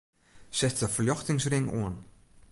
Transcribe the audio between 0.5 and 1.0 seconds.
Set de